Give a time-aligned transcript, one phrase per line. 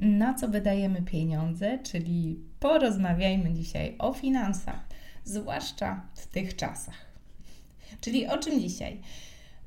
[0.00, 4.80] na co wydajemy pieniądze, czyli porozmawiajmy dzisiaj o finansach,
[5.24, 7.10] zwłaszcza w tych czasach.
[8.00, 9.00] Czyli o czym dzisiaj?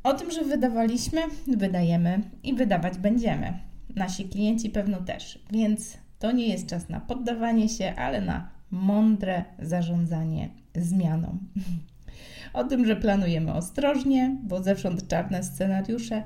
[0.04, 3.60] O tym, że wydawaliśmy, wydajemy i wydawać będziemy.
[3.96, 9.44] Nasi klienci pewno też, więc to nie jest czas na poddawanie się, ale na mądre
[9.60, 11.38] zarządzanie zmianą.
[12.54, 16.24] O tym, że planujemy ostrożnie, bo zewsząd czarne scenariusze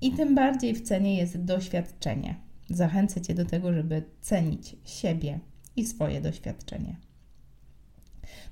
[0.00, 2.34] i tym bardziej w cenie jest doświadczenie.
[2.70, 5.40] Zachęcę Cię do tego, żeby cenić siebie
[5.76, 6.96] i swoje doświadczenie.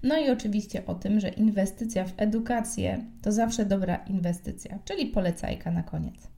[0.02, 5.70] No i oczywiście o tym, że inwestycja w edukację to zawsze dobra inwestycja, czyli polecajka
[5.70, 6.28] na koniec.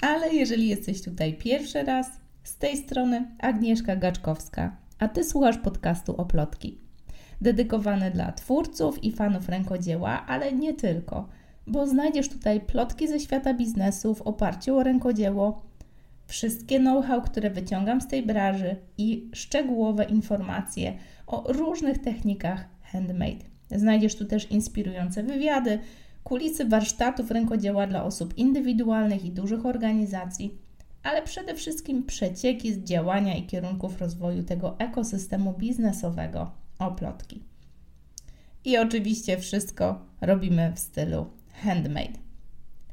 [0.00, 2.10] Ale jeżeli jesteś tutaj pierwszy raz,
[2.42, 6.78] z tej strony Agnieszka Gaczkowska, a Ty słuchasz podcastu Oplotki.
[7.40, 11.28] Dedykowany dla twórców i fanów rękodzieła, ale nie tylko,
[11.66, 15.62] bo znajdziesz tutaj plotki ze świata biznesu w oparciu o rękodzieło,
[16.26, 23.44] wszystkie know-how, które wyciągam z tej branży i szczegółowe informacje o różnych technikach handmade.
[23.70, 25.78] Znajdziesz tu też inspirujące wywiady,
[26.24, 30.58] kulisy warsztatów rękodzieła dla osób indywidualnych i dużych organizacji,
[31.02, 37.42] ale przede wszystkim przecieki z działania i kierunków rozwoju tego ekosystemu biznesowego oplotki.
[38.64, 41.26] I oczywiście wszystko robimy w stylu
[41.62, 42.25] handmade.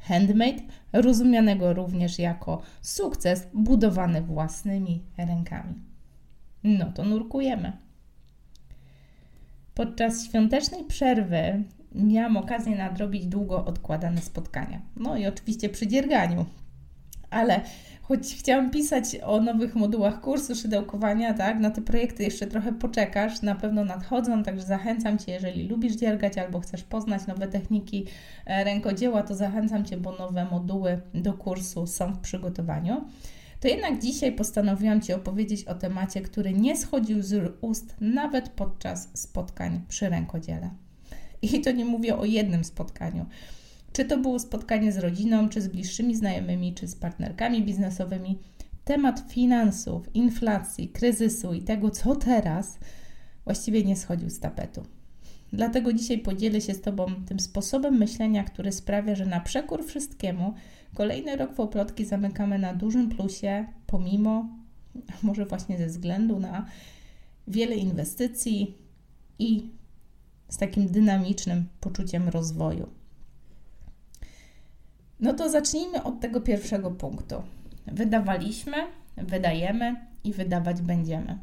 [0.04, 0.62] Handmade,
[0.94, 5.74] rozumianego również jako sukces budowany własnymi rękami.
[6.64, 7.72] No to nurkujemy.
[9.76, 11.64] Podczas świątecznej przerwy
[11.96, 14.82] miałam okazję nadrobić długo odkładane spotkania.
[14.96, 16.46] No i oczywiście przy dzierganiu.
[17.30, 17.62] Ale
[18.04, 23.42] choć chciałam pisać o nowych modułach kursu szydełkowania, tak, na te projekty jeszcze trochę poczekasz,
[23.42, 28.06] na pewno nadchodzą, także zachęcam Cię, jeżeli lubisz dziergać albo chcesz poznać nowe techniki
[28.46, 33.06] e, rękodzieła, to zachęcam Cię, bo nowe moduły do kursu są w przygotowaniu.
[33.60, 39.10] To jednak dzisiaj postanowiłam Ci opowiedzieć o temacie, który nie schodził z ust nawet podczas
[39.14, 40.70] spotkań przy rękodziele.
[41.42, 43.26] I to nie mówię o jednym spotkaniu.
[43.94, 48.40] Czy to było spotkanie z rodziną, czy z bliższymi znajomymi, czy z partnerkami biznesowymi,
[48.86, 52.78] temat finansów, inflacji, kryzysu i tego, co teraz,
[53.46, 54.84] właściwie nie schodził z tapetu.
[55.54, 60.54] Dlatego dzisiaj podzielę się z Tobą tym sposobem myślenia, który sprawia, że na przekór wszystkiemu
[60.94, 64.50] kolejny rok w oplotki zamykamy na dużym plusie, pomimo,
[65.24, 66.66] może właśnie ze względu na
[67.48, 68.78] wiele inwestycji
[69.40, 69.70] i
[70.50, 73.03] z takim dynamicznym poczuciem rozwoju.
[75.24, 77.36] No to zacznijmy od tego pierwszego punktu.
[77.88, 78.78] Wydawaliśmy,
[79.18, 81.38] wydajemy i wydawać będziemy.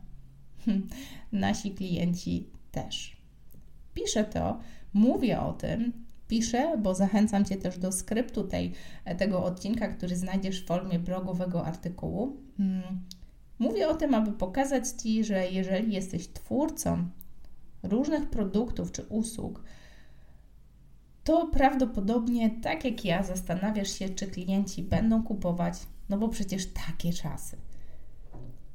[1.32, 3.16] Nasi klienci też.
[3.94, 4.58] Piszę to,
[4.92, 5.92] mówię o tym,
[6.28, 8.72] piszę, bo zachęcam Cię też do skryptu tej,
[9.18, 12.36] tego odcinka, który znajdziesz w formie blogowego artykułu.
[12.58, 12.82] Mm,
[13.58, 17.08] mówię o tym, aby pokazać Ci, że jeżeli jesteś twórcą
[17.82, 19.62] różnych produktów czy usług,
[21.24, 25.74] to prawdopodobnie, tak jak ja, zastanawiasz się, czy klienci będą kupować,
[26.08, 27.56] no bo przecież takie czasy.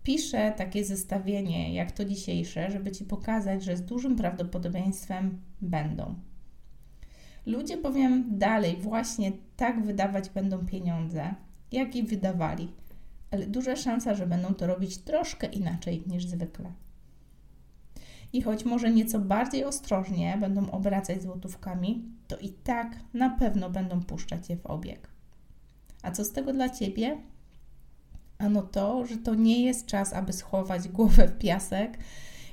[0.03, 6.15] Piszę takie zestawienie, jak to dzisiejsze, żeby Ci pokazać, że z dużym prawdopodobieństwem będą.
[7.45, 11.35] Ludzie, powiem dalej, właśnie tak wydawać będą pieniądze,
[11.71, 12.71] jak i wydawali,
[13.31, 16.71] ale duża szansa, że będą to robić troszkę inaczej niż zwykle
[18.35, 24.03] i choć może nieco bardziej ostrożnie będą obracać złotówkami, to i tak na pewno będą
[24.03, 25.09] puszczać je w obieg.
[26.03, 27.17] A co z tego dla Ciebie?
[28.37, 31.97] Ano to, że to nie jest czas, aby schować głowę w piasek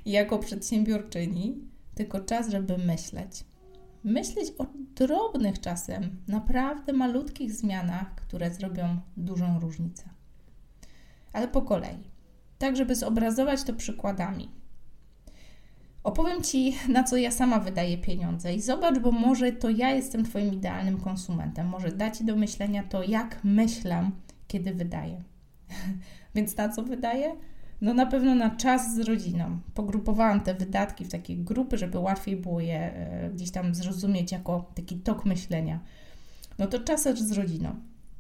[0.07, 3.45] jako przedsiębiorczyni, tylko czas, żeby myśleć.
[4.05, 10.05] Myśleć o drobnych czasem, naprawdę malutkich zmianach, które zrobią dużą różnicę.
[11.33, 11.99] Ale po kolei.
[12.59, 14.62] Tak, żeby zobrazować to przykładami.
[16.05, 20.25] Opowiem Ci, na co ja sama wydaję pieniądze i zobacz, bo może to ja jestem
[20.25, 21.67] Twoim idealnym konsumentem.
[21.67, 24.11] Może da Ci do myślenia to, jak myślę,
[24.49, 25.23] kiedy wydaję.
[26.35, 27.37] Więc na co wydaję?
[27.81, 29.59] No na pewno na czas z rodziną.
[29.75, 34.71] Pogrupowałam te wydatki w takie grupy, żeby łatwiej było je e, gdzieś tam zrozumieć jako
[34.75, 35.81] taki tok myślenia.
[36.59, 37.75] No to czas z rodziną.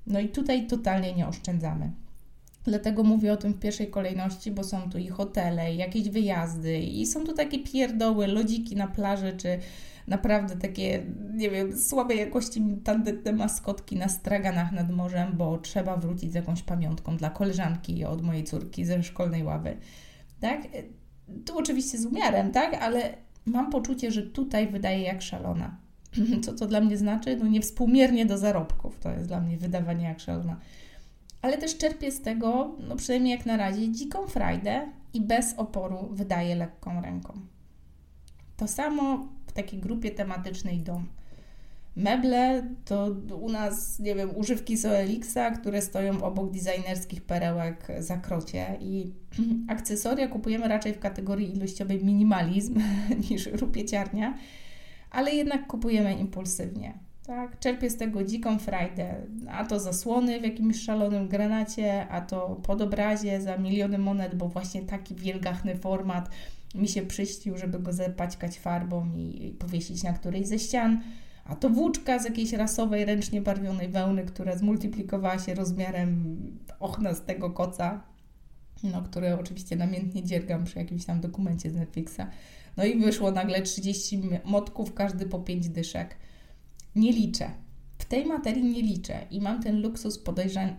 [0.06, 1.92] No i tutaj totalnie nie oszczędzamy.
[2.64, 6.78] Dlatego mówię o tym w pierwszej kolejności, bo są tu i hotele, i jakieś wyjazdy,
[6.78, 9.58] i są tu takie pierdoły, lodziki na plaży, czy
[10.08, 11.02] naprawdę takie,
[11.34, 16.62] nie wiem, słabej jakości tandetne maskotki na straganach nad morzem, bo trzeba wrócić z jakąś
[16.62, 19.76] pamiątką dla koleżanki od mojej córki ze szkolnej ławy.
[20.40, 20.62] Tak?
[21.46, 22.74] Tu oczywiście z umiarem, tak?
[22.74, 23.14] Ale
[23.46, 25.76] mam poczucie, że tutaj wydaje jak szalona.
[26.44, 27.36] Co to dla mnie znaczy?
[27.36, 28.98] No niewspółmiernie do zarobków.
[28.98, 30.56] To jest dla mnie wydawanie jak szalona.
[31.42, 36.08] Ale też czerpię z tego, no przynajmniej jak na razie, dziką frajdę i bez oporu
[36.10, 37.32] wydaję lekką ręką.
[38.56, 41.06] To samo w takiej grupie tematycznej dom.
[41.96, 43.06] Meble to
[43.40, 49.12] u nas, nie wiem, używki Soelixa, które stoją obok designerskich perełek za krocie i
[49.68, 52.80] akcesoria kupujemy raczej w kategorii ilościowej minimalizm
[53.30, 54.38] niż rupieciarnia,
[55.10, 56.98] ale jednak kupujemy impulsywnie.
[57.26, 57.58] Tak?
[57.58, 59.14] Czerpię z tego dziką frajdę,
[59.48, 64.82] a to zasłony w jakimś szalonym granacie, a to podobrazie za miliony monet, bo właśnie
[64.82, 66.30] taki wielgachny format
[66.74, 71.00] mi się przyścił, żeby go zapaćkać farbą i, i powiesić na którejś ze ścian
[71.44, 76.36] a to włóczka z jakiejś rasowej, ręcznie barwionej wełny, która zmultiplikowała się rozmiarem
[76.80, 78.02] ochna z tego koca,
[78.82, 82.20] no, które oczywiście namiętnie dziergam przy jakimś tam dokumencie z Netflixa.
[82.76, 86.16] No i wyszło nagle 30 motków, każdy po 5 dyszek.
[86.96, 87.50] Nie liczę.
[87.98, 90.22] W tej materii nie liczę i mam ten luksus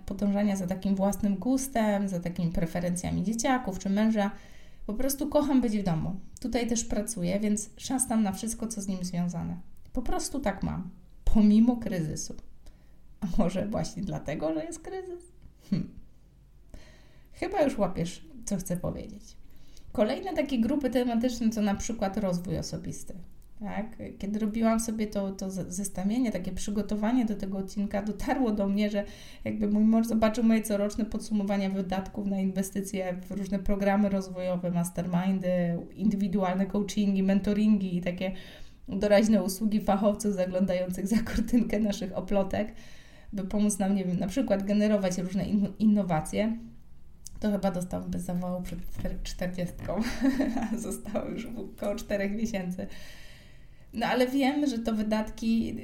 [0.06, 4.31] podążania za takim własnym gustem, za takimi preferencjami dzieciaków czy męża.
[4.86, 6.15] Po prostu kocham być w domu.
[6.39, 9.57] Tutaj też pracuję, więc szastam na wszystko, co z nim związane.
[9.94, 10.89] Po prostu tak mam,
[11.25, 12.36] pomimo kryzysu.
[13.21, 15.31] A może właśnie dlatego, że jest kryzys?
[15.69, 15.89] Hm.
[17.33, 19.24] Chyba już łapiesz, co chcę powiedzieć.
[19.92, 23.13] Kolejne takie grupy tematyczne to na przykład rozwój osobisty.
[23.59, 23.97] Tak?
[24.19, 29.03] Kiedy robiłam sobie to, to zestawienie, takie przygotowanie do tego odcinka, dotarło do mnie, że
[29.44, 35.77] jakby mój mąż zobaczył moje coroczne podsumowania wydatków na inwestycje w różne programy rozwojowe, mastermindy,
[35.95, 38.31] indywidualne coachingi, mentoringi i takie
[38.88, 42.73] doraźne usługi fachowców zaglądających za kurtynkę naszych oplotek,
[43.33, 45.45] by pomóc nam, nie wiem, na przykład generować różne
[45.79, 46.57] innowacje,
[47.39, 48.79] to chyba dostałam bez zawału przed
[49.23, 49.75] 40,
[50.71, 52.88] a zostało już około 4 miesięcy.
[53.94, 55.75] No ale wiem, że to wydatki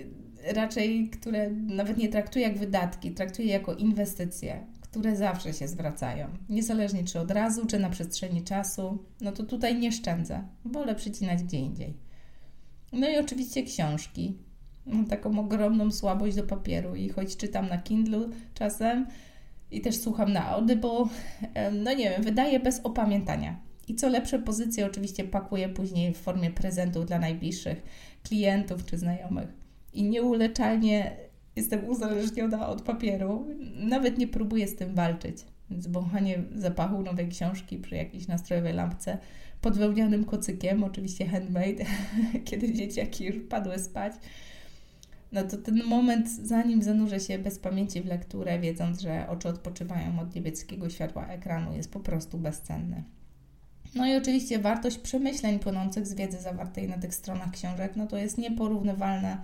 [0.56, 6.28] raczej, które nawet nie traktuję jak wydatki, traktuję jako inwestycje, które zawsze się zwracają.
[6.50, 10.44] Niezależnie czy od razu, czy na przestrzeni czasu, no to tutaj nie szczędzę.
[10.66, 11.98] Wolę przycinać gdzie indziej.
[12.94, 14.38] No i oczywiście książki.
[14.86, 19.08] Mam taką ogromną słabość do papieru i choć czytam na Kindle czasem
[19.72, 21.04] i też słucham na Audible,
[21.72, 23.60] no nie wiem, wydaję bez opamiętania.
[23.89, 27.83] I co lepsze, pozycje oczywiście pakuję później w formie prezentów dla najbliższych
[28.24, 29.47] klientów czy znajomych.
[29.94, 31.18] I nieuleczalnie
[31.56, 33.47] jestem uzależniona od papieru.
[33.75, 35.38] Nawet nie próbuję z tym walczyć.
[35.69, 39.18] Więc wąchanie zapachu nowej książki przy jakiejś nastrojowej lampce
[39.62, 41.86] pod wełnianym kocykiem, oczywiście handmade,
[42.45, 44.13] kiedy dzieciaki już padły spać.
[45.31, 50.19] No to ten moment, zanim zanurzę się bez pamięci w lekturę, wiedząc, że oczy odpoczywają
[50.19, 53.03] od niebieskiego światła ekranu, jest po prostu bezcenny.
[53.95, 58.18] No i oczywiście wartość przemyśleń płynących z wiedzy zawartej na tych stronach książek, no to
[58.18, 59.44] jest nieporównywalna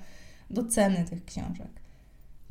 [0.50, 1.68] do ceny tych książek.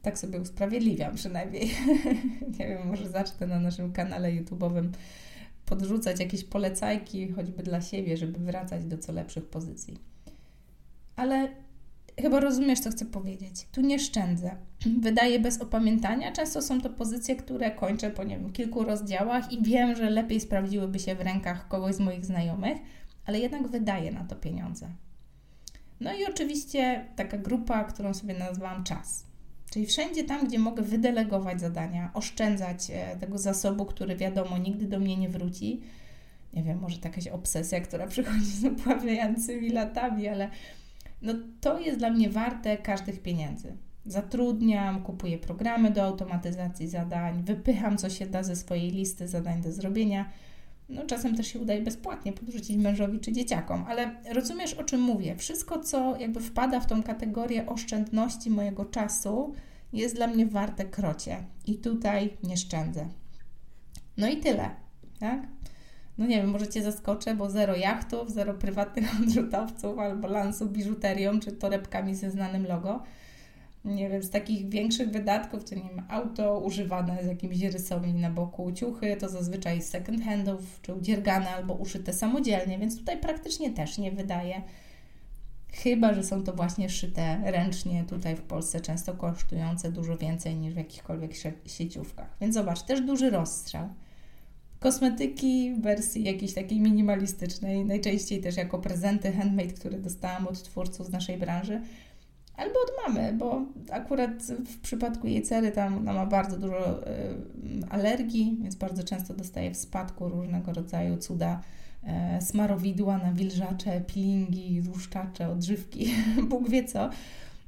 [0.03, 1.71] Tak sobie usprawiedliwiam przynajmniej.
[2.59, 4.89] Nie wiem, może zacznę na naszym kanale YouTube'owym
[5.67, 9.99] podrzucać jakieś polecajki, choćby dla siebie, żeby wracać do co lepszych pozycji.
[11.17, 11.49] Ale
[12.23, 13.69] chyba rozumiesz, co chcę powiedzieć.
[13.73, 14.57] Tu nie szczędzę.
[15.01, 16.33] Wydaję bez opamiętania.
[16.33, 20.41] Często są to pozycje, które kończę po nie wiem, kilku rozdziałach i wiem, że lepiej
[20.41, 22.79] sprawdziłyby się w rękach kogoś z moich znajomych,
[23.27, 24.89] ale jednak wydaję na to pieniądze.
[26.01, 29.27] No i oczywiście taka grupa, którą sobie nazwałam czas.
[29.71, 35.01] Czyli wszędzie tam, gdzie mogę wydelegować zadania, oszczędzać e, tego zasobu, który wiadomo nigdy do
[35.01, 35.81] mnie nie wróci.
[36.53, 40.51] Nie wiem, może to jakaś obsesja, która przychodzi z upływającymi latami, ale
[41.25, 43.77] no to jest dla mnie warte każdych pieniędzy.
[44.07, 49.73] Zatrudniam, kupuję programy do automatyzacji zadań, wypycham co się da ze swojej listy zadań do
[49.73, 50.31] zrobienia.
[50.89, 55.37] No, czasem też się udaje bezpłatnie podrzucić mężowi czy dzieciakom, ale rozumiesz o czym mówię.
[55.37, 59.55] Wszystko, co jakby wpada w tą kategorię oszczędności mojego czasu,
[59.93, 61.45] jest dla mnie warte krocie.
[61.67, 63.09] I tutaj nie szczędzę.
[64.17, 64.71] No i tyle,
[65.21, 65.47] tak?
[66.19, 71.41] No nie wiem, może Cię zaskoczę, bo zero jachtów, zero prywatnych odrzutowców albo lansu biżuterią
[71.41, 73.03] czy torebkami ze znanym logo
[73.85, 78.31] nie wiem, z takich większych wydatków, to nie wiem, auto używane z jakimiś rysami na
[78.31, 83.99] boku, ciuchy, to zazwyczaj second handów, czy udziergane albo uszyte samodzielnie, więc tutaj praktycznie też
[83.99, 84.63] nie wydaje.
[85.73, 90.75] Chyba, że są to właśnie szyte ręcznie tutaj w Polsce, często kosztujące dużo więcej niż
[90.75, 91.33] w jakichkolwiek
[91.67, 92.37] sieciówkach.
[92.41, 93.89] Więc zobacz, też duży rozstrzał.
[94.85, 101.07] Kosmetyki w wersji jakiejś takiej minimalistycznej, najczęściej też jako prezenty handmade, które dostałam od twórców
[101.07, 101.81] z naszej branży
[102.57, 107.15] albo od mamy, bo akurat w przypadku jej cery tam ona ma bardzo dużo y,
[107.91, 111.61] alergii, więc bardzo często dostaje w spadku różnego rodzaju cuda
[112.39, 116.15] y, smarowidła, nawilżacze, peelingi, tłuszczacze, odżywki,
[116.51, 117.11] Bóg wie co.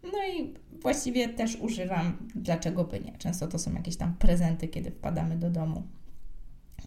[0.03, 3.13] No i właściwie też używam, dlaczego by nie.
[3.13, 5.83] Często to są jakieś tam prezenty, kiedy wpadamy do domu.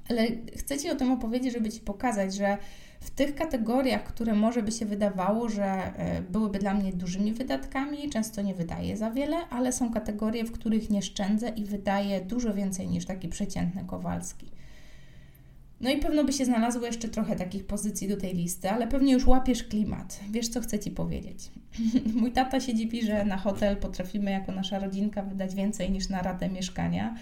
[0.10, 2.58] Ale chcę Ci o tym opowiedzieć, żeby Ci pokazać, że
[3.00, 8.10] w tych kategoriach, które może by się wydawało, że e, byłyby dla mnie dużymi wydatkami,
[8.10, 12.54] często nie wydaję za wiele, ale są kategorie, w których nie szczędzę i wydaję dużo
[12.54, 14.52] więcej niż taki przeciętny Kowalski.
[15.82, 19.14] No i pewno by się znalazło jeszcze trochę takich pozycji do tej listy, ale pewnie
[19.14, 20.20] już łapiesz klimat.
[20.32, 21.52] Wiesz, co chcę Ci powiedzieć.
[22.22, 26.22] Mój tata się dziwi, że na hotel potrafimy jako nasza rodzinka wydać więcej niż na
[26.22, 27.16] ratę mieszkania.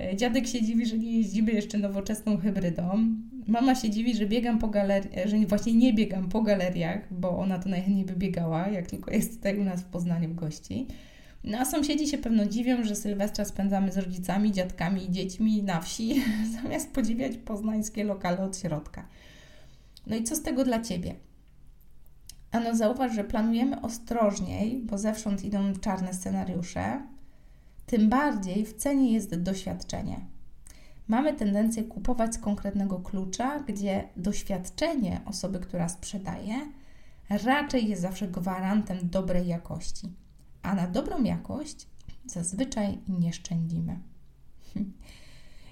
[0.00, 3.14] E, dziadek się dziwi, że nie jeździmy jeszcze nowoczesną hybrydą.
[3.46, 7.58] Mama się dziwi, że biegam po galeriach, że właśnie nie biegam po galeriach, bo ona
[7.58, 10.86] to najchętniej by biegała, jak tylko jest tutaj u nas w Poznaniu w gości.
[11.44, 15.80] No a sąsiedzi się pewno dziwią, że Sylwestra spędzamy z rodzicami, dziadkami i dziećmi na
[15.80, 16.22] wsi,
[16.62, 19.08] zamiast podziwiać poznańskie lokale od środka.
[20.06, 21.14] No i co z tego dla Ciebie?
[22.50, 27.02] Ano zauważ, że planujemy ostrożniej, bo zewsząd idą czarne scenariusze.
[27.86, 30.20] Tym bardziej w cenie jest doświadczenie.
[31.08, 36.54] Mamy tendencję kupować z konkretnego klucza, gdzie doświadczenie osoby, która sprzedaje,
[37.30, 40.22] raczej jest zawsze gwarantem dobrej jakości
[40.62, 41.86] a na dobrą jakość
[42.26, 43.98] zazwyczaj nie szczędzimy.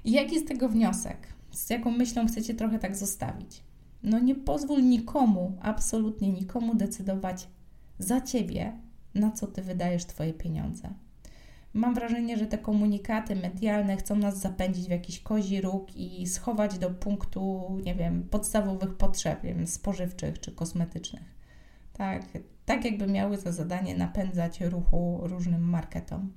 [0.05, 1.29] Jaki jest tego wniosek?
[1.51, 3.63] Z jaką myślą chcecie trochę tak zostawić?
[4.03, 7.49] No nie pozwól nikomu, absolutnie nikomu decydować
[7.99, 8.73] za ciebie,
[9.15, 10.95] na co ty wydajesz twoje pieniądze.
[11.75, 16.79] Mam wrażenie, że te komunikaty medialne chcą nas zapędzić w jakiś kozi róg i schować
[16.79, 21.41] do punktu, nie wiem, podstawowych potrzeb, wiem, spożywczych czy kosmetycznych.
[21.93, 22.23] Tak,
[22.65, 26.33] tak jakby miały za zadanie napędzać ruchu różnym marketom.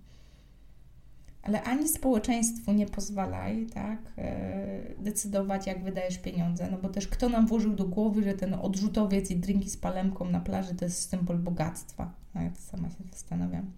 [1.44, 7.30] Ale ani społeczeństwu nie pozwalaj tak, e, decydować, jak wydajesz pieniądze, no bo też kto
[7.30, 11.10] nam włożył do głowy, że ten odrzutowiec i drinki z palemką na plaży to jest
[11.10, 12.14] symbol bogactwa.
[12.36, 13.72] Ja to sama się zastanawiam.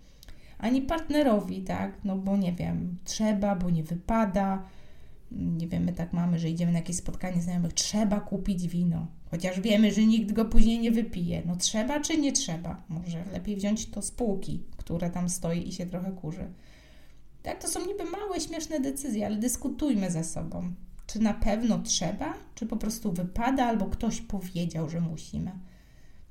[0.58, 4.64] Ani partnerowi, tak, no bo nie wiem, trzeba, bo nie wypada,
[5.32, 9.60] nie wiem, my tak mamy, że idziemy na jakieś spotkanie znajomych, trzeba kupić wino, chociaż
[9.60, 11.42] wiemy, że nikt go później nie wypije.
[11.46, 12.84] No trzeba czy nie trzeba?
[12.90, 16.48] Może lepiej wziąć to z półki, które tam stoi i się trochę kurzy.
[17.44, 20.74] Tak, to są niby małe, śmieszne decyzje, ale dyskutujmy ze sobą.
[21.08, 25.52] Czy na pewno trzeba, czy po prostu wypada, albo ktoś powiedział, że musimy.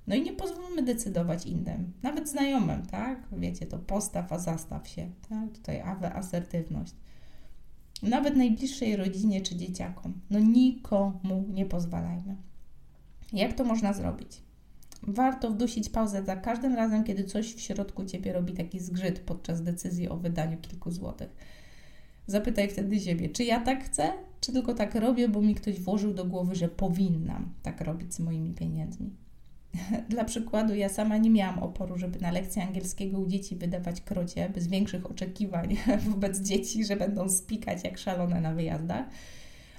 [0.06, 3.28] No i nie pozwólmy decydować innym, nawet znajomym, tak?
[3.32, 5.52] Wiecie, to postaw, a zastaw się, tak?
[5.52, 6.94] Tutaj awe, asertywność
[8.04, 10.12] nawet najbliższej rodzinie czy dzieciakom.
[10.30, 12.36] No nikomu nie pozwalajmy.
[13.32, 14.42] Jak to można zrobić?
[15.02, 19.62] Warto wdusić pauzę za każdym razem, kiedy coś w środku ciebie robi taki zgrzyt podczas
[19.62, 21.36] decyzji o wydaniu kilku złotych.
[22.26, 26.14] Zapytaj wtedy siebie, czy ja tak chcę, czy tylko tak robię, bo mi ktoś włożył
[26.14, 29.10] do głowy, że powinnam tak robić z moimi pieniędzmi.
[30.08, 34.48] Dla przykładu, ja sama nie miałam oporu, żeby na lekcji angielskiego u dzieci wydawać krocie
[34.48, 35.76] bez większych oczekiwań
[36.10, 39.06] wobec dzieci, że będą spikać jak szalone na wyjazdach.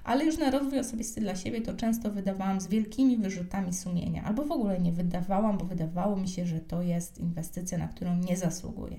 [0.04, 4.46] Ale już na rozwój osobisty dla siebie to często wydawałam z wielkimi wyrzutami sumienia, albo
[4.46, 8.38] w ogóle nie wydawałam, bo wydawało mi się, że to jest inwestycja, na którą nie
[8.38, 8.98] zasługuję.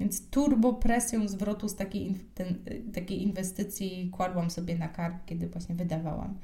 [0.00, 2.54] Więc turbo presją zwrotu z takiej, ten,
[2.94, 6.38] takiej inwestycji kładłam sobie na kark, kiedy właśnie wydawałam.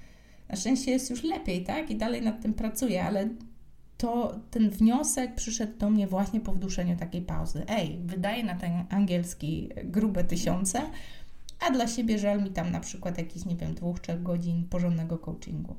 [0.53, 1.91] Na szczęście jest już lepiej, tak?
[1.91, 3.29] I dalej nad tym pracuję, ale
[3.99, 7.65] to ten wniosek przyszedł do mnie właśnie po wduszeniu takiej pauzy.
[7.69, 10.81] Ej, wydaję na ten angielski grube tysiące,
[11.61, 15.19] a dla siebie żal mi tam na przykład jakiś, nie wiem, dwóch, trzech godzin porządnego
[15.19, 15.77] coachingu.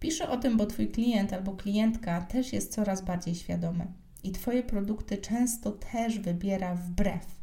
[0.00, 3.86] Piszę o tym, bo Twój klient albo klientka też jest coraz bardziej świadomy
[4.24, 7.40] i Twoje produkty często też wybiera wbrew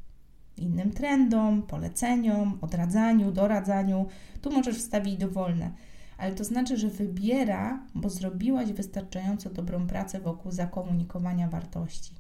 [0.58, 4.08] innym trendom, poleceniom, odradzaniu, doradzaniu.
[4.42, 5.72] Tu możesz wstawić dowolne
[6.18, 12.12] ale to znaczy, że wybiera, bo zrobiłaś wystarczająco dobrą pracę wokół zakomunikowania wartości.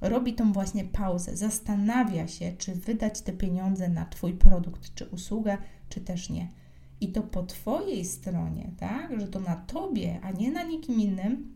[0.00, 5.58] Robi tą właśnie pauzę, zastanawia się, czy wydać te pieniądze na Twój produkt czy usługę,
[5.88, 6.48] czy też nie.
[7.00, 11.54] I to po Twojej stronie, tak, że to na Tobie, a nie na nikim innym,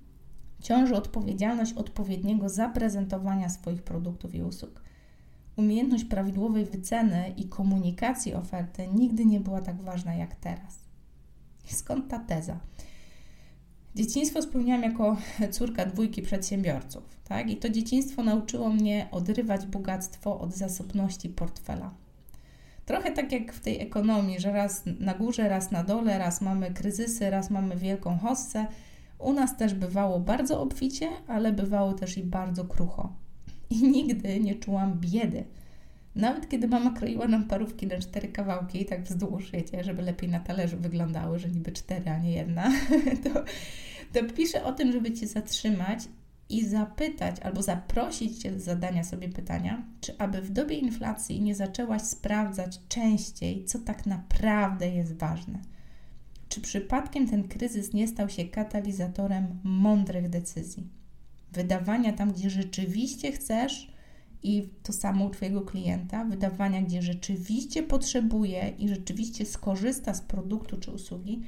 [0.60, 4.82] ciąży odpowiedzialność odpowiedniego zaprezentowania swoich produktów i usług.
[5.56, 10.87] Umiejętność prawidłowej wyceny i komunikacji oferty nigdy nie była tak ważna jak teraz.
[11.74, 12.58] Skąd ta teza?
[13.94, 15.16] Dzieciństwo spełniałam jako
[15.50, 17.50] córka dwójki przedsiębiorców, tak?
[17.50, 21.94] I to dzieciństwo nauczyło mnie odrywać bogactwo od zasobności portfela.
[22.86, 26.70] Trochę tak jak w tej ekonomii, że raz na górze, raz na dole, raz mamy
[26.70, 28.66] kryzysy, raz mamy wielką hossę.
[29.18, 33.12] U nas też bywało bardzo obficie, ale bywało też i bardzo krucho.
[33.70, 35.44] I nigdy nie czułam biedy
[36.18, 40.40] nawet kiedy mama kroiła nam parówki na cztery kawałki, tak wzdłuż, wiecie, żeby lepiej na
[40.40, 42.72] talerzu wyglądały, że niby cztery, a nie jedna,
[43.24, 43.44] to,
[44.12, 46.00] to piszę o tym, żeby Cię zatrzymać
[46.48, 51.54] i zapytać albo zaprosić Cię do zadania sobie pytania, czy aby w dobie inflacji nie
[51.54, 55.58] zaczęłaś sprawdzać częściej, co tak naprawdę jest ważne.
[56.48, 60.86] Czy przypadkiem ten kryzys nie stał się katalizatorem mądrych decyzji?
[61.52, 63.97] Wydawania tam, gdzie rzeczywiście chcesz,
[64.42, 70.76] i to samo u Twojego klienta, wydawania, gdzie rzeczywiście potrzebuje i rzeczywiście skorzysta z produktu
[70.76, 71.42] czy usługi,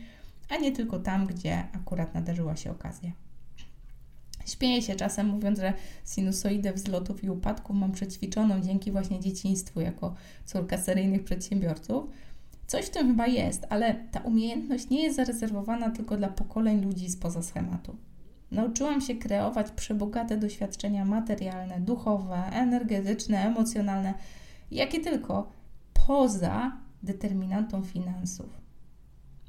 [0.49, 3.13] a nie tylko tam, gdzie akurat nadarzyła się okazja.
[4.47, 5.73] Śmieję się czasem mówiąc, że
[6.05, 12.05] sinusoidę wzlotów i upadków mam przećwiczoną dzięki właśnie dzieciństwu jako córka seryjnych przedsiębiorców.
[12.67, 17.11] Coś w tym chyba jest, ale ta umiejętność nie jest zarezerwowana tylko dla pokoleń ludzi
[17.11, 17.97] spoza schematu.
[18.51, 24.15] Nauczyłam się kreować przebogate doświadczenia materialne, duchowe, energetyczne, emocjonalne,
[24.71, 25.53] jakie tylko,
[26.07, 28.61] poza determinantą finansów.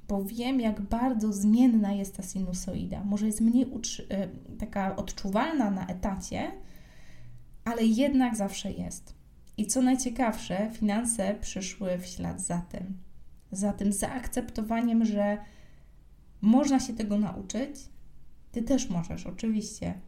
[0.07, 3.03] Bo wiem, jak bardzo zmienna jest ta sinusoida.
[3.03, 3.65] Może jest mniej
[4.09, 4.27] e,
[4.59, 6.51] taka odczuwalna na etacie,
[7.65, 9.15] ale jednak zawsze jest.
[9.57, 12.97] I co najciekawsze, finanse przyszły w ślad za tym.
[13.51, 15.37] Za tym zaakceptowaniem, że
[16.41, 17.75] można się tego nauczyć,
[18.51, 19.99] ty też możesz, oczywiście.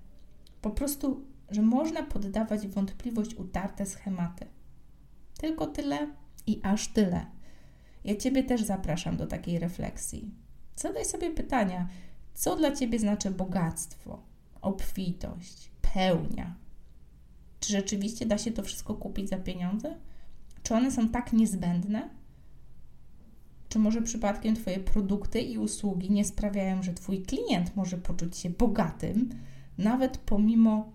[0.62, 4.46] Po prostu, że można poddawać wątpliwość utarte schematy.
[5.38, 6.08] Tylko tyle
[6.48, 7.26] i aż tyle.
[8.04, 10.32] Ja Ciebie też zapraszam do takiej refleksji.
[10.76, 11.88] Zadaj sobie pytania,
[12.34, 14.24] co dla Ciebie znaczy bogactwo,
[14.62, 16.56] obfitość, pełnia?
[17.60, 19.96] Czy rzeczywiście da się to wszystko kupić za pieniądze?
[20.64, 22.10] Czy one są tak niezbędne?
[23.74, 28.50] Czy może przypadkiem Twoje produkty i usługi nie sprawiają, że Twój klient może poczuć się
[28.50, 29.30] bogatym,
[29.78, 30.92] nawet pomimo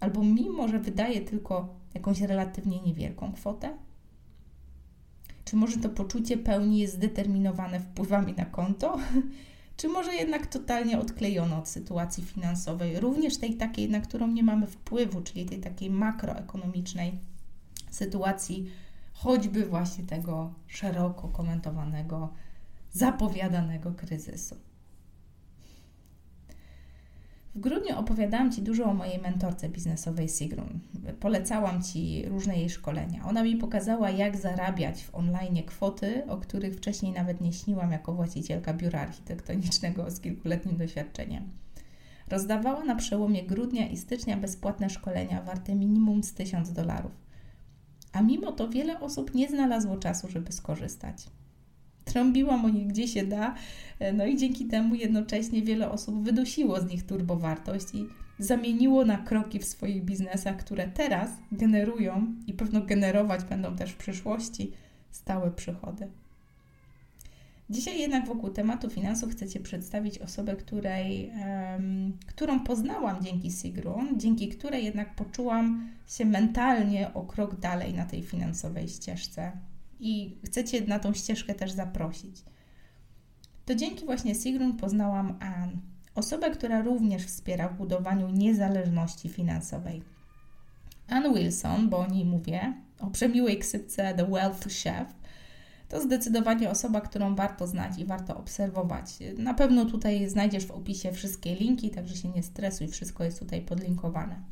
[0.00, 3.76] albo mimo, że wydaje tylko jakąś relatywnie niewielką kwotę?
[5.44, 8.98] Czy może to poczucie pełni jest zdeterminowane wpływami na konto?
[9.76, 14.66] Czy może jednak totalnie odklejone od sytuacji finansowej, również tej takiej, na którą nie mamy
[14.66, 17.18] wpływu, czyli tej takiej makroekonomicznej
[17.90, 18.70] sytuacji
[19.22, 22.32] choćby właśnie tego szeroko komentowanego,
[22.92, 24.56] zapowiadanego kryzysu.
[27.54, 30.80] W grudniu opowiadałam Ci dużo o mojej mentorce biznesowej Sigrun.
[31.20, 33.24] Polecałam Ci różne jej szkolenia.
[33.24, 38.12] Ona mi pokazała, jak zarabiać w online kwoty, o których wcześniej nawet nie śniłam jako
[38.12, 41.50] właścicielka biura architektonicznego z kilkuletnim doświadczeniem.
[42.28, 47.25] Rozdawała na przełomie grudnia i stycznia bezpłatne szkolenia warte minimum z 1000 dolarów
[48.16, 51.26] a mimo to wiele osób nie znalazło czasu, żeby skorzystać.
[52.04, 53.54] Trąbiłam o nich gdzie się da,
[54.14, 58.06] no i dzięki temu jednocześnie wiele osób wydusiło z nich turbowartość i
[58.38, 63.96] zamieniło na kroki w swoich biznesach, które teraz generują i pewno generować będą też w
[63.96, 64.72] przyszłości
[65.10, 66.08] stałe przychody.
[67.70, 74.20] Dzisiaj jednak wokół tematu finansów chcę Ci przedstawić osobę, której, um, którą poznałam dzięki Sigrun,
[74.20, 79.52] dzięki której jednak poczułam się mentalnie o krok dalej na tej finansowej ścieżce
[80.00, 82.36] i chcę Cię na tą ścieżkę też zaprosić.
[83.64, 85.80] To dzięki właśnie Sigrun poznałam Ann,
[86.14, 90.02] osobę, która również wspiera w budowaniu niezależności finansowej.
[91.08, 95.14] Ann Wilson, bo o niej mówię, o przemiłej ksypce The Wealth Chef–
[95.88, 99.18] to zdecydowanie osoba, którą warto znać i warto obserwować.
[99.38, 103.62] Na pewno tutaj znajdziesz w opisie wszystkie linki, także się nie stresuj, wszystko jest tutaj
[103.62, 104.42] podlinkowane.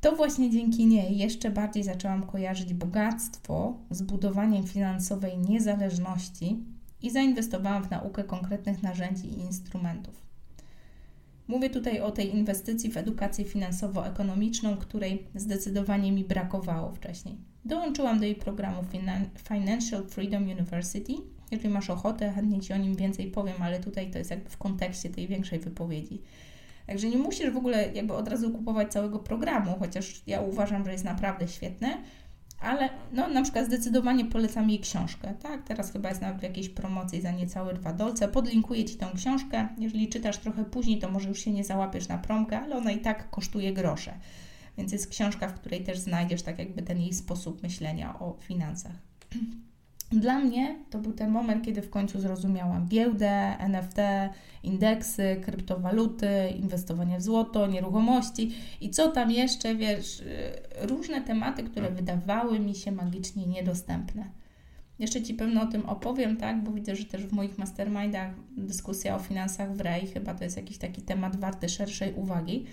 [0.00, 6.64] To właśnie dzięki niej jeszcze bardziej zaczęłam kojarzyć bogactwo z budowaniem finansowej niezależności
[7.02, 10.26] i zainwestowałam w naukę konkretnych narzędzi i instrumentów.
[11.48, 17.36] Mówię tutaj o tej inwestycji w edukację finansowo-ekonomiczną, której zdecydowanie mi brakowało wcześniej.
[17.66, 18.84] Dołączyłam do jej programu
[19.48, 21.12] Financial Freedom University.
[21.50, 24.56] Jeżeli masz ochotę, chętnie Ci o nim więcej powiem, ale tutaj to jest jakby w
[24.56, 26.22] kontekście tej większej wypowiedzi.
[26.86, 30.92] Także nie musisz w ogóle jakby od razu kupować całego programu, chociaż ja uważam, że
[30.92, 31.88] jest naprawdę świetny,
[32.60, 35.62] ale no na przykład zdecydowanie polecam jej książkę, tak?
[35.62, 38.28] Teraz chyba jest nawet w jakiejś promocji za niecałe dwa dolce.
[38.28, 39.68] Podlinkuję Ci tą książkę.
[39.78, 42.98] Jeżeli czytasz trochę później, to może już się nie załapiesz na promkę, ale ona i
[42.98, 44.14] tak kosztuje grosze.
[44.78, 48.96] Więc jest książka, w której też znajdziesz tak jakby ten jej sposób myślenia o finansach.
[50.12, 53.96] Dla mnie to był ten moment, kiedy w końcu zrozumiałam giełdę, NFT,
[54.62, 60.22] indeksy, kryptowaluty, inwestowanie w złoto, nieruchomości i co tam jeszcze, wiesz,
[60.80, 64.30] różne tematy, które wydawały mi się magicznie niedostępne.
[64.98, 69.16] Jeszcze Ci pewno o tym opowiem, tak, bo widzę, że też w moich mastermindach dyskusja
[69.16, 72.66] o finansach w REI chyba to jest jakiś taki temat warty szerszej uwagi.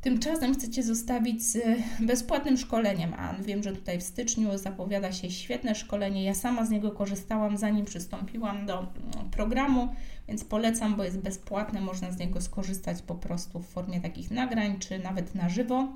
[0.00, 1.58] Tymczasem chcę Cię zostawić z
[2.00, 3.42] bezpłatnym szkoleniem AN.
[3.42, 6.24] Wiem, że tutaj w styczniu zapowiada się świetne szkolenie.
[6.24, 9.88] Ja sama z niego korzystałam, zanim przystąpiłam do mm, programu,
[10.28, 11.80] więc polecam, bo jest bezpłatne.
[11.80, 15.88] Można z niego skorzystać po prostu w formie takich nagrań, czy nawet na żywo.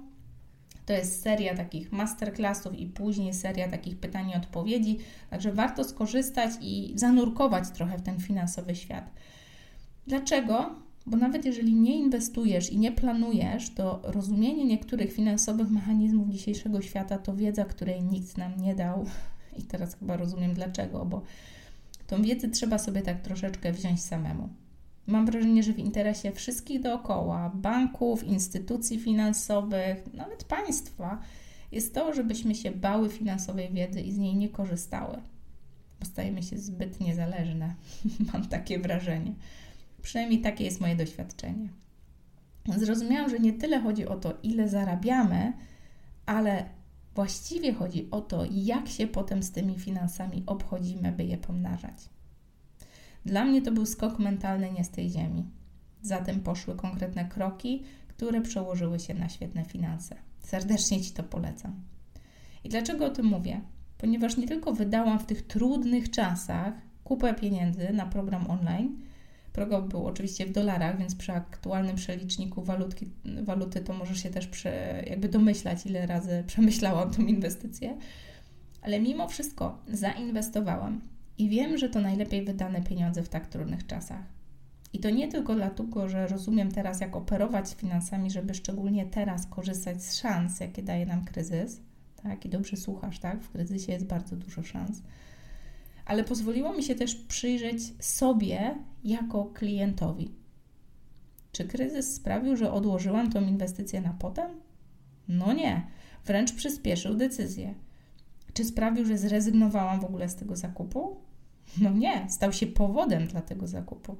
[0.86, 4.98] To jest seria takich masterclassów i później seria takich pytań i odpowiedzi.
[5.30, 9.10] Także warto skorzystać i zanurkować trochę w ten finansowy świat.
[10.06, 10.81] Dlaczego?
[11.06, 17.18] Bo nawet jeżeli nie inwestujesz i nie planujesz, to rozumienie niektórych finansowych mechanizmów dzisiejszego świata
[17.18, 19.06] to wiedza, której nikt nam nie dał.
[19.58, 21.22] I teraz chyba rozumiem dlaczego, bo
[22.06, 24.48] tą wiedzę trzeba sobie tak troszeczkę wziąć samemu.
[25.06, 31.22] Mam wrażenie, że w interesie wszystkich dookoła, banków, instytucji finansowych, nawet państwa,
[31.72, 35.18] jest to, żebyśmy się bały finansowej wiedzy i z niej nie korzystały.
[36.00, 37.74] Bo stajemy się zbyt niezależne.
[38.32, 39.34] Mam takie wrażenie.
[40.02, 41.68] Przynajmniej takie jest moje doświadczenie.
[42.76, 45.52] Zrozumiałam, że nie tyle chodzi o to, ile zarabiamy,
[46.26, 46.64] ale
[47.14, 52.08] właściwie chodzi o to, jak się potem z tymi finansami obchodzimy, by je pomnażać.
[53.24, 55.44] Dla mnie to był skok mentalny nie z tej ziemi.
[56.02, 60.16] Zatem poszły konkretne kroki, które przełożyły się na świetne finanse.
[60.40, 61.74] Serdecznie Ci to polecam.
[62.64, 63.60] I dlaczego o tym mówię?
[63.98, 69.00] Ponieważ nie tylko wydałam w tych trudnych czasach kupę pieniędzy na program online,
[69.52, 73.10] Program był oczywiście w dolarach, więc przy aktualnym przeliczniku walutki,
[73.42, 77.96] waluty to możesz się też prze, jakby domyślać, ile razy przemyślałam tą inwestycję.
[78.82, 81.00] Ale mimo wszystko zainwestowałam
[81.38, 84.22] i wiem, że to najlepiej wydane pieniądze w tak trudnych czasach.
[84.92, 90.02] I to nie tylko dlatego, że rozumiem teraz, jak operować finansami, żeby szczególnie teraz korzystać
[90.02, 91.80] z szans, jakie daje nam kryzys.
[92.22, 93.42] Tak, i dobrze słuchasz, tak?
[93.42, 95.02] W kryzysie jest bardzo dużo szans
[96.04, 100.34] ale pozwoliło mi się też przyjrzeć sobie jako klientowi.
[101.52, 104.50] Czy kryzys sprawił, że odłożyłam tą inwestycję na potem?
[105.28, 105.86] No nie,
[106.26, 107.74] wręcz przyspieszył decyzję.
[108.54, 111.16] Czy sprawił, że zrezygnowałam w ogóle z tego zakupu?
[111.80, 114.16] No nie, stał się powodem dla tego zakupu.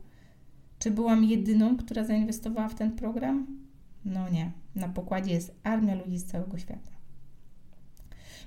[0.78, 3.46] Czy byłam jedyną, która zainwestowała w ten program?
[4.04, 6.92] No nie, na pokładzie jest armia ludzi z całego świata.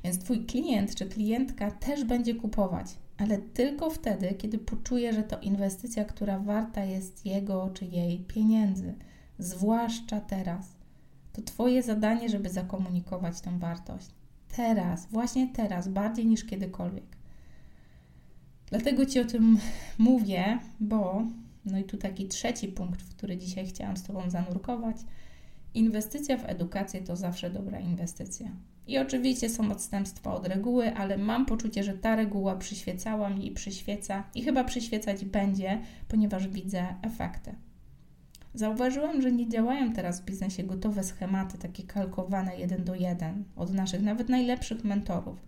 [0.03, 5.39] Więc Twój klient czy klientka też będzie kupować, ale tylko wtedy, kiedy poczuje, że to
[5.39, 8.93] inwestycja, która warta jest jego czy jej pieniędzy,
[9.39, 10.75] zwłaszcza teraz.
[11.33, 14.07] To Twoje zadanie, żeby zakomunikować tą wartość.
[14.55, 17.15] Teraz, właśnie teraz, bardziej niż kiedykolwiek.
[18.69, 19.57] Dlatego Ci o tym
[19.97, 21.23] mówię, bo,
[21.65, 24.97] no i tu taki trzeci punkt, w który dzisiaj chciałam z Tobą zanurkować.
[25.75, 28.51] Inwestycja w edukację to zawsze dobra inwestycja.
[28.87, 33.51] I oczywiście są odstępstwa od reguły, ale mam poczucie, że ta reguła przyświecała mi i
[33.51, 37.55] przyświeca i chyba przyświecać będzie, ponieważ widzę efekty.
[38.53, 43.73] Zauważyłam, że nie działają teraz w biznesie gotowe schematy, takie kalkowane jeden do jeden od
[43.73, 45.45] naszych nawet najlepszych mentorów.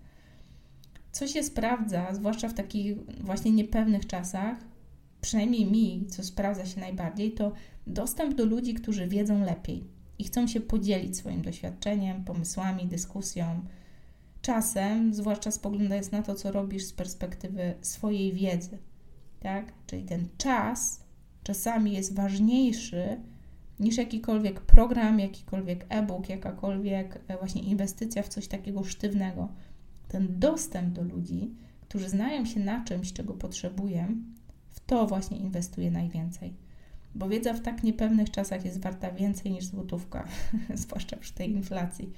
[1.12, 4.58] Co się sprawdza, zwłaszcza w takich właśnie niepewnych czasach,
[5.22, 7.52] przynajmniej mi, co sprawdza się najbardziej, to
[7.88, 13.62] dostęp do ludzi, którzy wiedzą lepiej i chcą się podzielić swoim doświadczeniem, pomysłami, dyskusją.
[14.42, 18.78] Czasem, zwłaszcza spoglądając na to, co robisz z perspektywy swojej wiedzy,
[19.40, 19.74] tak?
[19.88, 21.04] Czyli ten czas
[21.44, 23.18] czasami jest ważniejszy
[23.80, 29.48] niż jakikolwiek program, jakikolwiek e-book, jakakolwiek e, właśnie inwestycja w coś takiego sztywnego.
[30.08, 34.08] Ten dostęp do ludzi, którzy znają się na czymś, czego potrzebuję,
[34.70, 36.67] w to właśnie inwestuję najwięcej
[37.16, 40.28] bo wiedza w tak niepewnych czasach jest warta więcej niż złotówka,
[40.74, 42.12] zwłaszcza przy tej inflacji.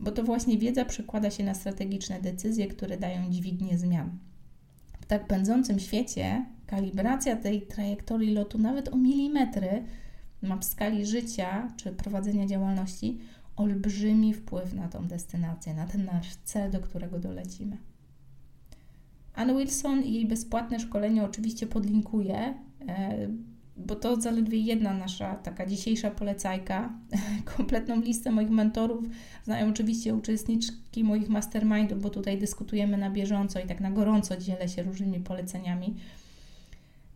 [0.00, 4.18] Bo to właśnie wiedza przekłada się na strategiczne decyzje, które dają dźwignię zmian.
[5.00, 9.84] W tak pędzącym świecie kalibracja tej trajektorii lotu nawet o milimetry
[10.42, 13.18] ma w skali życia czy prowadzenia działalności
[13.56, 17.76] olbrzymi wpływ na tą destynację, na ten nasz cel, do którego dolecimy.
[19.34, 22.54] Anne Wilson i jej bezpłatne szkolenie oczywiście podlinkuję
[22.88, 23.28] e,
[23.78, 26.92] bo to zaledwie jedna nasza taka dzisiejsza polecajka.
[27.56, 29.04] Kompletną listę moich mentorów
[29.44, 34.68] znają oczywiście uczestniczki moich mastermindów, bo tutaj dyskutujemy na bieżąco i tak na gorąco dzielę
[34.68, 35.94] się różnymi poleceniami.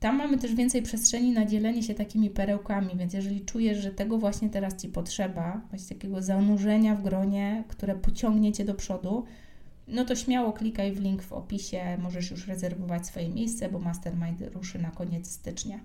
[0.01, 4.18] Tam mamy też więcej przestrzeni na dzielenie się takimi perełkami, więc jeżeli czujesz, że tego
[4.18, 9.25] właśnie teraz Ci potrzeba, właśnie takiego zanurzenia w gronie, które pociągnie Cię do przodu,
[9.88, 14.42] no to śmiało klikaj w link w opisie, możesz już rezerwować swoje miejsce, bo mastermind
[14.55, 15.81] ruszy na koniec stycznia.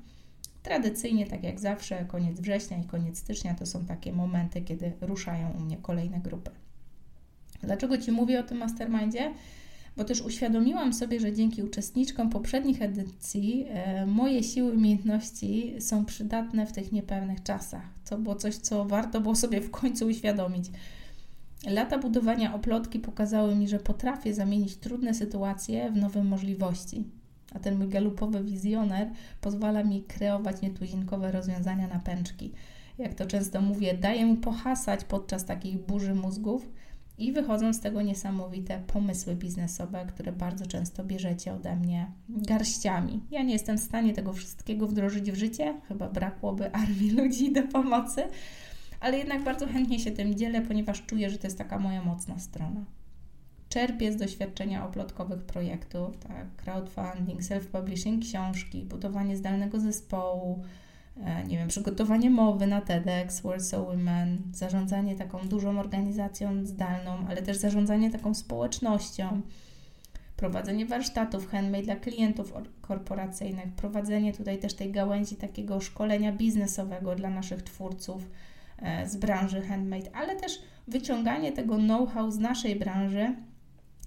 [0.68, 5.52] Tradycyjnie, tak jak zawsze, koniec września i koniec stycznia to są takie momenty, kiedy ruszają
[5.52, 6.52] u mnie kolejne grupy.
[7.64, 9.34] Dlaczego Ci mówię o tym mastermindzie?
[9.98, 16.66] bo też uświadomiłam sobie, że dzięki uczestniczkom poprzednich edycji e, moje siły umiejętności są przydatne
[16.66, 17.84] w tych niepewnych czasach.
[18.10, 20.66] To było coś, co warto było sobie w końcu uświadomić.
[21.68, 27.04] Lata budowania oplotki pokazały mi, że potrafię zamienić trudne sytuacje w nowe możliwości.
[27.58, 32.52] A ten mój galupowy wizjoner pozwala mi kreować nietuzinkowe rozwiązania na pęczki.
[32.98, 36.70] Jak to często mówię, daję mu pohasać podczas takich burzy mózgów
[37.18, 43.24] i wychodzą z tego niesamowite pomysły biznesowe, które bardzo często bierzecie ode mnie garściami.
[43.32, 47.64] Ja nie jestem w stanie tego wszystkiego wdrożyć w życie, chyba brakłoby armii ludzi do
[47.64, 48.24] pomocy,
[49.00, 52.40] ale jednak bardzo chętnie się tym dzielę, ponieważ czuję, że to jest taka moja mocna
[52.40, 52.86] strona.
[53.70, 60.64] Czerpię z doświadczenia oplotkowych projektów, tak, crowdfunding, self-publishing książki, budowanie zdalnego zespołu,
[61.18, 67.42] e, nie wiem, przygotowanie mowy na TEDx, Warsaw Women, zarządzanie taką dużą organizacją zdalną, ale
[67.42, 69.42] też zarządzanie taką społecznością,
[70.38, 77.30] prowadzenie warsztatów handmade dla klientów korporacyjnych, prowadzenie tutaj też tej gałęzi takiego szkolenia biznesowego dla
[77.30, 78.24] naszych twórców,
[78.82, 83.36] E, z branży handmade, ale też wyciąganie tego know-how z naszej branży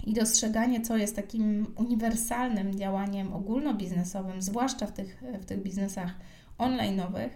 [0.06, 6.14] i dostrzeganie, co jest takim uniwersalnym działaniem ogólnobiznesowym, zwłaszcza w tych, w tych biznesach
[6.58, 7.28] online'owych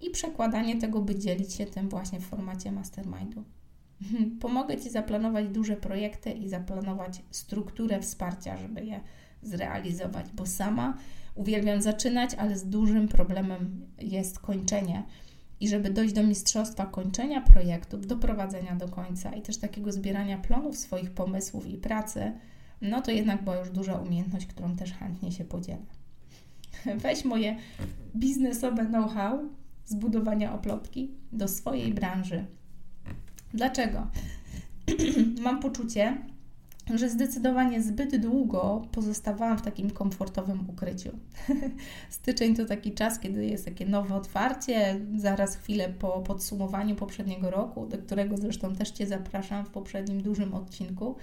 [0.00, 3.44] i przekładanie tego, by dzielić się tym właśnie w formacie mastermindu.
[4.40, 9.00] Pomogę Ci zaplanować duże projekty i zaplanować strukturę wsparcia, żeby je
[9.42, 10.98] zrealizować, bo sama
[11.34, 15.02] uwielbiam zaczynać, ale z dużym problemem jest kończenie
[15.60, 20.78] i żeby dojść do mistrzostwa kończenia projektów, doprowadzenia do końca i też takiego zbierania plonów
[20.78, 22.32] swoich pomysłów i pracy,
[22.80, 25.82] no to jednak była już duża umiejętność, którą też chętnie się podzielę.
[27.02, 27.56] Weź moje
[28.16, 29.38] biznesowe know-how
[29.84, 32.44] z budowania oplotki do swojej branży.
[33.54, 34.06] Dlaczego?
[35.44, 36.18] Mam poczucie,
[36.94, 41.10] że zdecydowanie zbyt długo pozostawałam w takim komfortowym ukryciu.
[42.10, 47.86] Styczeń to taki czas, kiedy jest takie nowe otwarcie, zaraz chwilę po podsumowaniu poprzedniego roku,
[47.86, 51.16] do którego zresztą też Cię zapraszam w poprzednim dużym odcinku.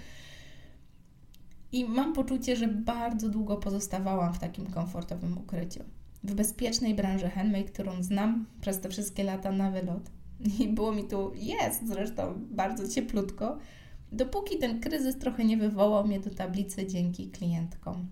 [1.72, 5.80] I mam poczucie, że bardzo długo pozostawałam w takim komfortowym ukryciu.
[6.24, 10.10] W bezpiecznej branży handmade, którą znam przez te wszystkie lata na wylot.
[10.60, 13.58] I było mi tu, jest zresztą bardzo cieplutko,
[14.12, 18.06] dopóki ten kryzys trochę nie wywołał mnie do tablicy dzięki klientkom.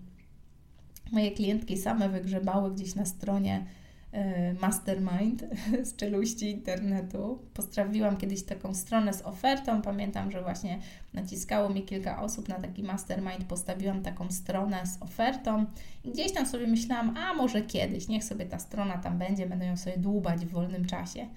[1.11, 3.65] Moje klientki same wygrzebały gdzieś na stronie
[4.11, 5.45] e, Mastermind
[5.87, 7.39] z czeluści internetu.
[7.53, 9.81] Postrawiłam kiedyś taką stronę z ofertą.
[9.81, 10.79] Pamiętam, że właśnie
[11.13, 13.43] naciskało mi kilka osób na taki mastermind.
[13.47, 15.65] Postawiłam taką stronę z ofertą
[16.03, 19.65] i gdzieś tam sobie myślałam, a może kiedyś, niech sobie ta strona tam będzie, będę
[19.65, 21.27] ją sobie dłubać w wolnym czasie.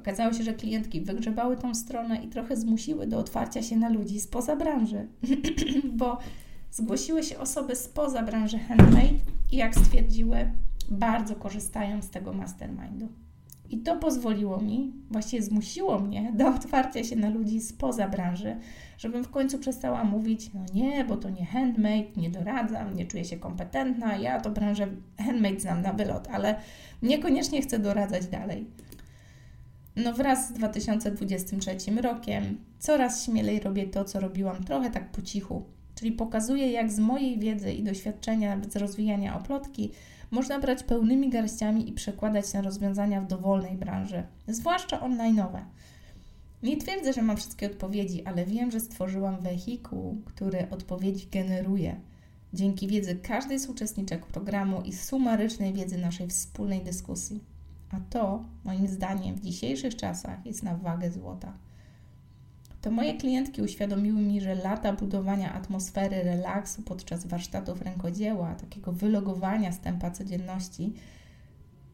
[0.00, 4.20] Okazało się, że klientki wygrzebały tą stronę i trochę zmusiły do otwarcia się na ludzi
[4.20, 5.08] spoza branży,
[6.00, 6.18] bo
[6.70, 9.18] zgłosiły się osoby spoza branży handmade
[9.52, 10.50] i jak stwierdziły,
[10.90, 13.08] bardzo korzystają z tego mastermindu.
[13.70, 18.56] I to pozwoliło mi, właściwie zmusiło mnie do otwarcia się na ludzi spoza branży,
[18.98, 23.24] żebym w końcu przestała mówić, no nie, bo to nie handmade, nie doradzam, nie czuję
[23.24, 24.86] się kompetentna, ja to branżę
[25.18, 26.60] handmade znam na wylot, ale
[27.02, 28.66] niekoniecznie chcę doradzać dalej.
[29.96, 35.64] No wraz z 2023 rokiem coraz śmielej robię to, co robiłam trochę tak po cichu,
[35.94, 39.90] czyli pokazuję, jak z mojej wiedzy i doświadczenia z rozwijania oplotki
[40.30, 45.64] można brać pełnymi garściami i przekładać na rozwiązania w dowolnej branży, zwłaszcza online'owe.
[46.62, 52.00] Nie twierdzę, że mam wszystkie odpowiedzi, ale wiem, że stworzyłam wehikuł, który odpowiedzi generuje.
[52.52, 57.40] Dzięki wiedzy każdej z uczestniczek programu i sumarycznej wiedzy naszej wspólnej dyskusji.
[57.90, 61.52] A to, moim zdaniem, w dzisiejszych czasach jest na wagę złota.
[62.80, 69.72] To moje klientki uświadomiły mi, że lata budowania atmosfery relaksu podczas warsztatów rękodzieła, takiego wylogowania
[69.72, 70.94] z tempa codzienności,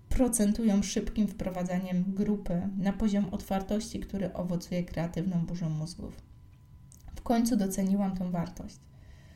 [0.09, 6.17] procentują szybkim wprowadzaniem grupy na poziom otwartości, który owocuje kreatywną burzą mózgów.
[7.17, 8.77] W końcu doceniłam tę wartość.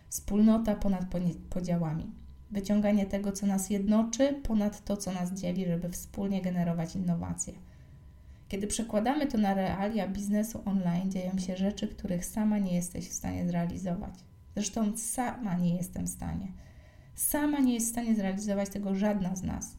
[0.08, 1.04] Wspólnota ponad
[1.50, 2.19] podziałami
[2.50, 7.52] wyciąganie tego, co nas jednoczy, ponad to, co nas dzieli, żeby wspólnie generować innowacje.
[8.48, 13.12] Kiedy przekładamy to na realia biznesu online, dzieją się rzeczy, których sama nie jesteś w
[13.12, 14.14] stanie zrealizować.
[14.54, 16.46] Zresztą sama nie jestem w stanie.
[17.14, 19.76] Sama nie jest w stanie zrealizować tego żadna z nas.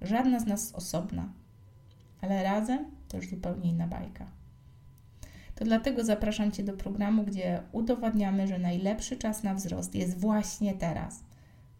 [0.00, 1.32] Żadna z nas osobna.
[2.20, 4.26] Ale razem to już zupełnie inna bajka.
[5.54, 10.74] To dlatego zapraszam Cię do programu, gdzie udowadniamy, że najlepszy czas na wzrost jest właśnie
[10.74, 11.20] teraz–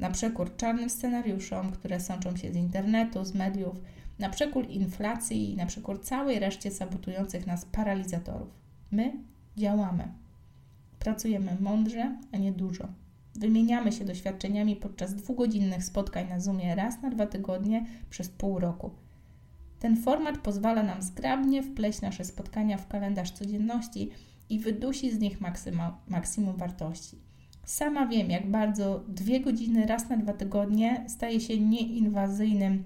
[0.03, 3.77] na przekór czarnym scenariuszom, które sączą się z internetu, z mediów,
[4.19, 8.49] na przekór inflacji i na przekór całej reszcie sabotujących nas paralizatorów.
[8.91, 9.13] My
[9.57, 10.09] działamy.
[10.99, 12.89] Pracujemy mądrze, a nie dużo.
[13.35, 18.91] Wymieniamy się doświadczeniami podczas dwugodzinnych spotkań na Zoomie raz na dwa tygodnie przez pół roku.
[19.79, 24.11] Ten format pozwala nam zgrabnie wpleść nasze spotkania w kalendarz codzienności
[24.51, 27.32] i wydusi z nich maksyma, maksimum wartości.
[27.65, 32.85] Sama wiem, jak bardzo dwie godziny raz na dwa tygodnie staje się nieinwazyjnym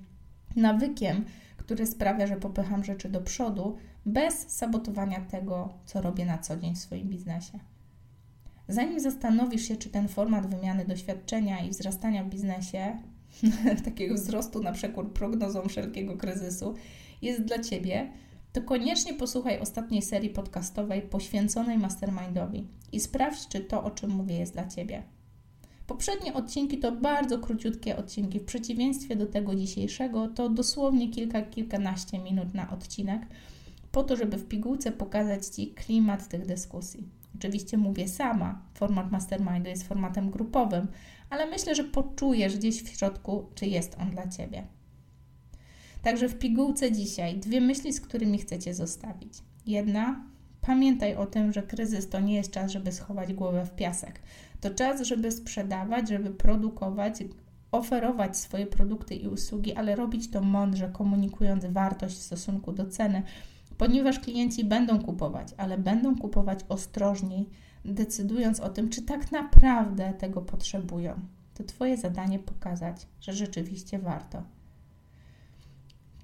[0.57, 1.25] nawykiem,
[1.57, 6.75] który sprawia, że popycham rzeczy do przodu bez sabotowania tego, co robię na co dzień
[6.75, 7.59] w swoim biznesie.
[8.69, 12.99] Zanim zastanowisz się, czy ten format wymiany doświadczenia i wzrastania w biznesie,
[13.85, 16.75] takiego wzrostu na przekór prognozom wszelkiego kryzysu,
[17.23, 18.11] jest dla Ciebie,
[18.57, 24.39] to koniecznie posłuchaj ostatniej serii podcastowej poświęconej mastermindowi i sprawdź, czy to, o czym mówię,
[24.39, 25.03] jest dla Ciebie.
[25.87, 28.41] Poprzednie odcinki to bardzo króciutkie odcinki.
[28.41, 33.27] W przeciwieństwie do tego dzisiejszego, to dosłownie kilka, kilkanaście minut na odcinek,
[33.93, 37.09] po to, żeby w pigułce pokazać Ci klimat tych dyskusji.
[37.39, 40.87] Oczywiście mówię sama, format mastermindu jest formatem grupowym,
[41.31, 44.76] ale myślę, że poczujesz gdzieś w środku, czy jest on dla Ciebie.
[46.07, 49.33] Także w pigułce dzisiaj dwie myśli, z którymi chcecie zostawić.
[49.67, 50.25] Jedna,
[50.61, 54.21] pamiętaj o tym, że kryzys to nie jest czas, żeby schować głowę w piasek.
[54.61, 57.15] To czas, żeby sprzedawać, żeby produkować,
[57.73, 63.23] oferować swoje produkty i usługi, ale robić to mądrze, komunikując wartość w stosunku do ceny,
[63.79, 67.49] ponieważ klienci będą kupować, ale będą kupować ostrożniej,
[67.85, 71.21] decydując o tym, czy tak naprawdę tego potrzebują.
[71.55, 74.56] To Twoje zadanie pokazać, że rzeczywiście warto.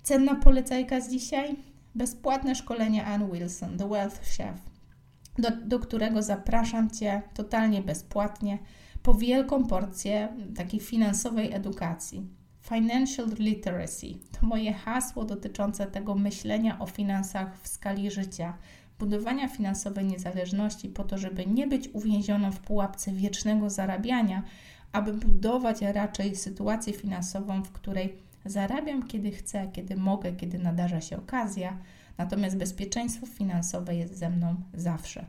[0.02, 1.56] Cenna polecajka z dzisiaj?
[1.94, 4.60] Bezpłatne szkolenie Ann Wilson, The Wealth Chef,
[5.38, 8.58] do, do którego zapraszam Cię totalnie bezpłatnie
[9.02, 12.26] po wielką porcję takiej finansowej edukacji.
[12.60, 14.06] Financial literacy
[14.40, 18.58] to moje hasło dotyczące tego myślenia o finansach w skali życia,
[18.98, 24.42] budowania finansowej niezależności po to, żeby nie być uwięzioną w pułapce wiecznego zarabiania,
[24.92, 31.16] aby budować raczej sytuację finansową, w której zarabiam kiedy chcę, kiedy mogę, kiedy nadarza się
[31.16, 31.78] okazja,
[32.18, 35.26] natomiast bezpieczeństwo finansowe jest ze mną zawsze.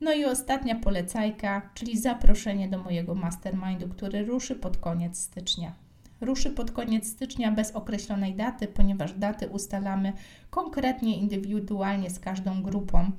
[0.00, 5.74] No i ostatnia polecajka, czyli zaproszenie do mojego mastermindu, który ruszy pod koniec stycznia.
[6.20, 10.12] Ruszy pod koniec stycznia bez określonej daty, ponieważ daty ustalamy
[10.50, 13.10] konkretnie, indywidualnie z każdą grupą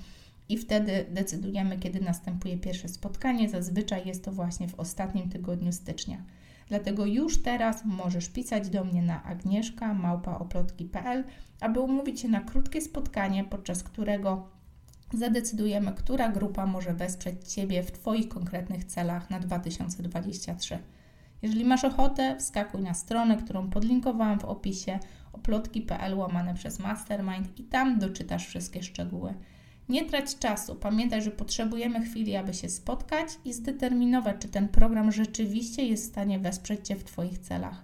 [0.50, 3.50] i wtedy decydujemy, kiedy następuje pierwsze spotkanie.
[3.50, 6.18] Zazwyczaj jest to właśnie w ostatnim tygodniu stycznia.
[6.70, 11.24] Dlatego już teraz możesz pisać do mnie na agnieszka.małpaoplotki.pl,
[11.60, 14.48] aby umówić się na krótkie spotkanie, podczas którego
[15.14, 20.80] zadecydujemy, która grupa może wesprzeć Ciebie w Twoich konkretnych celach na 2023.
[21.42, 25.00] Jeżeli masz ochotę, wskakuj na stronę, którą podlinkowałam w opisie
[25.34, 29.34] oplotki.pl łamane przez Mastermind i tam doczytasz wszystkie szczegóły.
[29.90, 30.76] Nie trać czasu.
[30.76, 36.12] Pamiętaj, że potrzebujemy chwili, aby się spotkać i zdeterminować, czy ten program rzeczywiście jest w
[36.12, 37.84] stanie wesprzeć Cię w Twoich celach.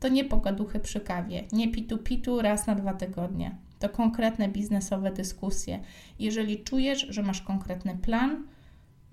[0.00, 3.56] To nie pogaduchy przy kawie, nie pitu-pitu raz na dwa tygodnie.
[3.78, 5.80] To konkretne biznesowe dyskusje.
[6.18, 8.46] Jeżeli czujesz, że masz konkretny plan,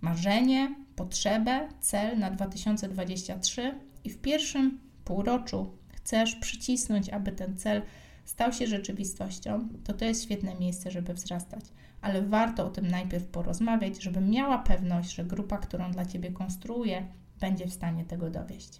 [0.01, 7.81] marzenie, potrzebę, cel na 2023 i w pierwszym półroczu chcesz przycisnąć, aby ten cel
[8.25, 11.65] stał się rzeczywistością, to to jest świetne miejsce, żeby wzrastać.
[12.05, 17.07] Ale warto o tym najpierw porozmawiać, żebym miała pewność, że grupa, którą dla Ciebie konstruuję,
[17.39, 18.79] będzie w stanie tego dowieść.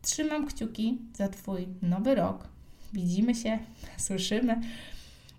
[0.00, 2.48] Trzymam kciuki za Twój nowy rok.
[2.92, 3.58] Widzimy się,
[4.06, 4.60] słyszymy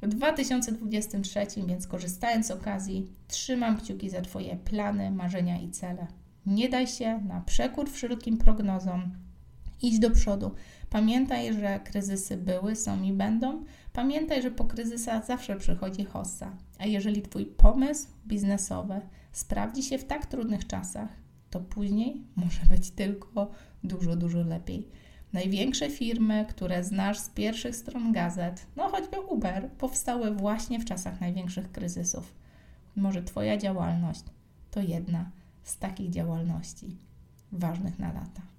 [0.02, 6.08] w 2023, więc korzystając z okazji, trzymam kciuki za Twoje plany, marzenia i cele.
[6.45, 9.12] Nie daj się na przekór wszelkim prognozom.
[9.81, 10.51] Idź do przodu.
[10.89, 13.63] Pamiętaj, że kryzysy były, są i będą.
[13.93, 16.57] Pamiętaj, że po kryzysach zawsze przychodzi hossa.
[16.79, 21.09] A jeżeli Twój pomysł biznesowy sprawdzi się w tak trudnych czasach,
[21.49, 23.51] to później może być tylko
[23.83, 24.88] dużo, dużo lepiej.
[25.33, 31.21] Największe firmy, które znasz z pierwszych stron gazet, no choćby Uber, powstały właśnie w czasach
[31.21, 32.33] największych kryzysów.
[32.95, 34.23] Może Twoja działalność
[34.71, 35.31] to jedna
[35.63, 36.97] z takich działalności
[37.51, 38.52] ważnych na lata.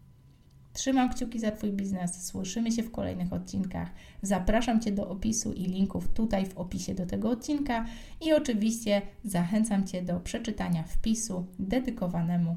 [0.74, 2.26] Trzymam kciuki za Twój biznes.
[2.26, 3.90] Słyszymy się w kolejnych odcinkach.
[4.22, 7.86] Zapraszam Cię do opisu i linków tutaj w opisie do tego odcinka
[8.20, 12.56] i oczywiście zachęcam Cię do przeczytania wpisu dedykowanemu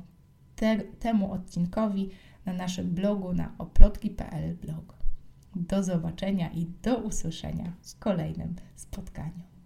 [0.56, 2.10] te, temu odcinkowi
[2.45, 4.97] na naszym blogu na oplotki.pl blog.
[5.56, 9.57] Do zobaczenia i do usłyszenia w kolejnym spotkaniu.